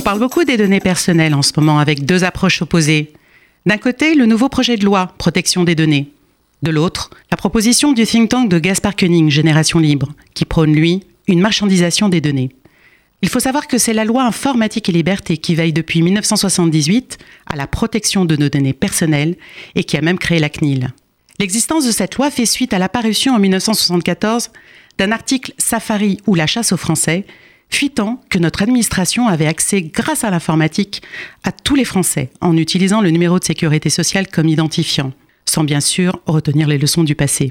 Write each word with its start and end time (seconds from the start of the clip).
parle 0.00 0.18
beaucoup 0.18 0.44
des 0.44 0.56
données 0.56 0.80
personnelles 0.80 1.34
en 1.34 1.42
ce 1.42 1.52
moment 1.56 1.78
avec 1.78 2.04
deux 2.04 2.24
approches 2.24 2.62
opposées. 2.62 3.12
D'un 3.66 3.78
côté, 3.78 4.14
le 4.14 4.26
nouveau 4.26 4.48
projet 4.48 4.76
de 4.76 4.84
loi 4.84 5.12
protection 5.18 5.64
des 5.64 5.74
données. 5.74 6.10
De 6.62 6.70
l'autre, 6.70 7.10
la 7.30 7.36
proposition 7.36 7.92
du 7.92 8.04
think 8.04 8.30
tank 8.30 8.48
de 8.48 8.58
Gaspard 8.58 8.96
Koenig, 8.96 9.30
Génération 9.30 9.78
Libre, 9.78 10.12
qui 10.34 10.44
prône, 10.44 10.74
lui, 10.74 11.02
une 11.26 11.40
marchandisation 11.40 12.08
des 12.08 12.20
données. 12.20 12.50
Il 13.22 13.28
faut 13.28 13.40
savoir 13.40 13.66
que 13.66 13.78
c'est 13.78 13.92
la 13.92 14.04
loi 14.04 14.24
informatique 14.24 14.88
et 14.88 14.92
liberté 14.92 15.36
qui 15.38 15.54
veille 15.54 15.72
depuis 15.72 16.02
1978 16.02 17.18
à 17.46 17.56
la 17.56 17.66
protection 17.66 18.24
de 18.24 18.36
nos 18.36 18.48
données 18.48 18.72
personnelles 18.72 19.36
et 19.74 19.84
qui 19.84 19.96
a 19.96 20.02
même 20.02 20.18
créé 20.18 20.38
la 20.38 20.48
CNIL. 20.48 20.92
L'existence 21.38 21.86
de 21.86 21.90
cette 21.90 22.16
loi 22.16 22.30
fait 22.30 22.46
suite 22.46 22.72
à 22.72 22.78
l'apparition 22.78 23.34
en 23.34 23.38
1974 23.38 24.50
d'un 24.98 25.12
article 25.12 25.52
Safari 25.58 26.18
ou 26.26 26.34
la 26.34 26.46
chasse 26.46 26.72
aux 26.72 26.76
Français, 26.76 27.26
fuitant 27.70 28.22
que 28.30 28.38
notre 28.38 28.62
administration 28.62 29.28
avait 29.28 29.46
accès 29.46 29.82
grâce 29.82 30.24
à 30.24 30.30
l'informatique 30.30 31.02
à 31.44 31.52
tous 31.52 31.74
les 31.74 31.84
Français 31.84 32.30
en 32.40 32.56
utilisant 32.56 33.00
le 33.00 33.10
numéro 33.10 33.38
de 33.38 33.44
sécurité 33.44 33.90
sociale 33.90 34.28
comme 34.28 34.48
identifiant, 34.48 35.12
sans 35.44 35.64
bien 35.64 35.80
sûr 35.80 36.20
retenir 36.26 36.68
les 36.68 36.78
leçons 36.78 37.04
du 37.04 37.14
passé. 37.14 37.50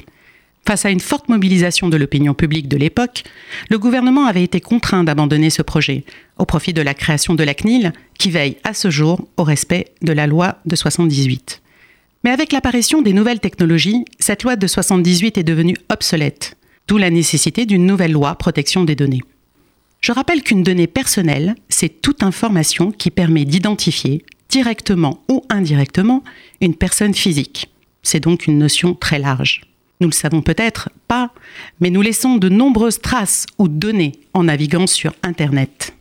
Face 0.67 0.85
à 0.85 0.89
une 0.89 0.99
forte 0.99 1.29
mobilisation 1.29 1.89
de 1.89 1.97
l'opinion 1.97 2.33
publique 2.33 2.67
de 2.67 2.77
l'époque, 2.77 3.23
le 3.69 3.77
gouvernement 3.77 4.25
avait 4.25 4.43
été 4.43 4.61
contraint 4.61 5.03
d'abandonner 5.03 5.51
ce 5.51 5.61
projet 5.61 6.03
au 6.37 6.45
profit 6.45 6.73
de 6.73 6.81
la 6.81 6.95
création 6.95 7.35
de 7.35 7.43
la 7.43 7.53
CNIL 7.53 7.93
qui 8.17 8.31
veille 8.31 8.57
à 8.63 8.73
ce 8.73 8.89
jour 8.89 9.27
au 9.37 9.43
respect 9.43 9.93
de 10.01 10.11
la 10.11 10.25
loi 10.25 10.57
de 10.65 10.75
78. 10.75 11.61
Mais 12.23 12.31
avec 12.31 12.51
l'apparition 12.51 13.03
des 13.03 13.13
nouvelles 13.13 13.39
technologies, 13.39 14.05
cette 14.17 14.41
loi 14.41 14.55
de 14.55 14.65
78 14.65 15.37
est 15.37 15.43
devenue 15.43 15.77
obsolète, 15.89 16.57
d'où 16.87 16.97
la 16.97 17.11
nécessité 17.11 17.67
d'une 17.67 17.85
nouvelle 17.85 18.13
loi 18.13 18.33
protection 18.33 18.83
des 18.83 18.95
données. 18.95 19.21
Je 20.05 20.11
rappelle 20.11 20.43
qu'une 20.43 20.61
donnée 20.61 20.85
personnelle, 20.85 21.55
c'est 21.67 21.99
toute 22.03 22.21
information 22.21 22.91
qui 22.91 23.09
permet 23.09 23.43
d'identifier, 23.43 24.23
directement 24.49 25.23
ou 25.27 25.43
indirectement, 25.49 26.23
une 26.61 26.75
personne 26.75 27.15
physique. 27.15 27.71
C'est 28.03 28.19
donc 28.19 28.45
une 28.45 28.59
notion 28.59 28.93
très 28.93 29.17
large. 29.17 29.61
Nous 30.01 30.07
le 30.07 30.13
savons 30.13 30.43
peut-être 30.43 30.91
pas, 31.07 31.31
mais 31.79 31.89
nous 31.89 32.03
laissons 32.03 32.35
de 32.35 32.49
nombreuses 32.49 33.01
traces 33.01 33.47
ou 33.57 33.67
données 33.67 34.11
en 34.35 34.43
naviguant 34.43 34.85
sur 34.85 35.15
Internet. 35.23 35.95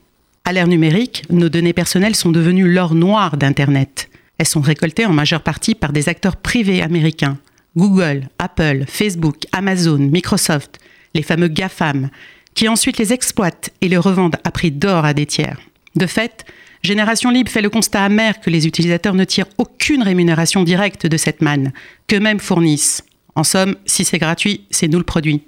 À 0.45 0.53
l'ère 0.53 0.69
numérique, 0.69 1.23
nos 1.31 1.49
données 1.49 1.73
personnelles 1.73 2.15
sont 2.15 2.31
devenues 2.31 2.71
l'or 2.71 2.95
noir 2.95 3.39
d'Internet. 3.39 4.11
Elles 4.37 4.47
sont 4.47 4.61
récoltées 4.61 5.07
en 5.07 5.15
majeure 5.15 5.43
partie 5.43 5.75
par 5.75 5.95
des 5.95 6.11
acteurs 6.11 6.37
privés 6.37 6.83
américains. 6.83 7.39
Google, 7.75 8.29
Apple, 8.39 8.85
Facebook, 8.87 9.47
Amazon, 9.53 9.97
Microsoft, 9.97 10.79
les 11.15 11.23
fameux 11.23 11.49
GAFAM, 11.49 12.11
qui 12.55 12.69
ensuite 12.69 12.99
les 12.99 13.13
exploitent 13.13 13.71
et 13.81 13.89
les 13.89 13.97
revendent 13.97 14.37
à 14.45 14.51
prix 14.51 14.71
d'or 14.71 15.05
à 15.05 15.15
des 15.15 15.27
tiers. 15.27 15.61
De 15.97 16.07
fait, 16.07 16.45
Génération 16.83 17.31
Libre 17.31 17.51
fait 17.51 17.63
le 17.63 17.71
constat 17.71 18.05
amer 18.05 18.41
que 18.41 18.51
les 18.51 18.67
utilisateurs 18.67 19.15
ne 19.15 19.25
tirent 19.25 19.49
aucune 19.59 20.03
rémunération 20.03 20.63
directe 20.65 21.07
de 21.07 21.17
cette 21.17 21.41
manne, 21.41 21.73
qu'eux-mêmes 22.07 22.41
fournissent. 22.41 23.03
En 23.35 23.45
somme, 23.45 23.77
si 23.87 24.05
c'est 24.05 24.19
gratuit, 24.19 24.67
c'est 24.71 24.89
nous 24.89 24.99
le 24.99 25.05
produit. 25.05 25.43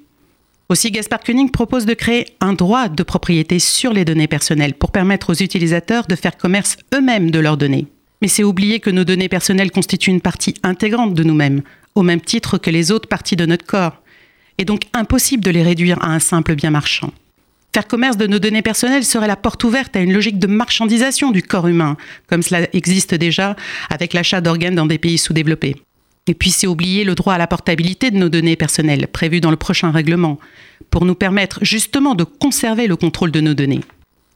Aussi, 0.68 0.90
Gaspard 0.90 1.20
Koenig 1.20 1.52
propose 1.52 1.86
de 1.86 1.94
créer 1.94 2.26
un 2.40 2.52
droit 2.52 2.88
de 2.88 3.02
propriété 3.04 3.60
sur 3.60 3.92
les 3.92 4.04
données 4.04 4.26
personnelles 4.26 4.74
pour 4.74 4.90
permettre 4.90 5.30
aux 5.30 5.42
utilisateurs 5.42 6.06
de 6.06 6.16
faire 6.16 6.36
commerce 6.36 6.76
eux-mêmes 6.92 7.30
de 7.30 7.38
leurs 7.38 7.56
données. 7.56 7.86
Mais 8.20 8.28
c'est 8.28 8.42
oublier 8.42 8.80
que 8.80 8.90
nos 8.90 9.04
données 9.04 9.28
personnelles 9.28 9.70
constituent 9.70 10.10
une 10.10 10.20
partie 10.20 10.54
intégrante 10.64 11.14
de 11.14 11.22
nous-mêmes, 11.22 11.62
au 11.94 12.02
même 12.02 12.20
titre 12.20 12.58
que 12.58 12.70
les 12.70 12.90
autres 12.90 13.08
parties 13.08 13.36
de 13.36 13.46
notre 13.46 13.64
corps, 13.64 14.02
et 14.58 14.64
donc 14.64 14.82
impossible 14.92 15.44
de 15.44 15.50
les 15.50 15.62
réduire 15.62 16.02
à 16.02 16.12
un 16.12 16.18
simple 16.18 16.54
bien 16.54 16.70
marchand. 16.70 17.12
Faire 17.74 17.86
commerce 17.86 18.16
de 18.16 18.26
nos 18.26 18.38
données 18.38 18.62
personnelles 18.62 19.04
serait 19.04 19.26
la 19.26 19.36
porte 19.36 19.62
ouverte 19.62 19.96
à 19.96 20.00
une 20.00 20.12
logique 20.12 20.38
de 20.38 20.46
marchandisation 20.46 21.30
du 21.30 21.42
corps 21.42 21.68
humain, 21.68 21.96
comme 22.26 22.42
cela 22.42 22.66
existe 22.72 23.14
déjà 23.14 23.54
avec 23.90 24.14
l'achat 24.14 24.40
d'organes 24.40 24.74
dans 24.74 24.86
des 24.86 24.98
pays 24.98 25.18
sous-développés. 25.18 25.76
Et 26.26 26.34
puis 26.34 26.50
c'est 26.50 26.66
oublier 26.66 27.04
le 27.04 27.14
droit 27.14 27.34
à 27.34 27.38
la 27.38 27.46
portabilité 27.46 28.10
de 28.10 28.16
nos 28.16 28.30
données 28.30 28.56
personnelles, 28.56 29.06
prévu 29.08 29.40
dans 29.40 29.50
le 29.50 29.56
prochain 29.56 29.90
règlement, 29.90 30.38
pour 30.90 31.04
nous 31.04 31.14
permettre 31.14 31.58
justement 31.62 32.14
de 32.14 32.24
conserver 32.24 32.86
le 32.86 32.96
contrôle 32.96 33.30
de 33.30 33.40
nos 33.40 33.54
données. 33.54 33.82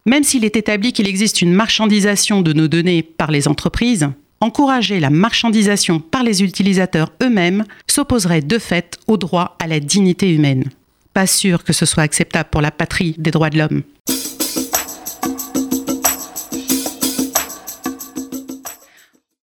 Même 0.06 0.24
s'il 0.24 0.44
est 0.44 0.56
établi 0.56 0.92
qu'il 0.92 1.08
existe 1.08 1.42
une 1.42 1.52
marchandisation 1.52 2.42
de 2.42 2.52
nos 2.52 2.68
données 2.68 3.02
par 3.02 3.30
les 3.30 3.48
entreprises, 3.48 4.10
encourager 4.40 5.00
la 5.00 5.10
marchandisation 5.10 6.00
par 6.00 6.22
les 6.22 6.42
utilisateurs 6.42 7.12
eux-mêmes 7.22 7.64
s'opposerait 7.86 8.40
de 8.40 8.58
fait 8.58 8.98
au 9.06 9.16
droit 9.16 9.56
à 9.58 9.66
la 9.66 9.80
dignité 9.80 10.34
humaine. 10.34 10.64
Pas 11.12 11.26
sûr 11.26 11.64
que 11.64 11.72
ce 11.72 11.86
soit 11.86 12.02
acceptable 12.02 12.48
pour 12.50 12.60
la 12.60 12.70
patrie 12.70 13.14
des 13.18 13.30
droits 13.30 13.50
de 13.50 13.58
l'homme. 13.58 13.82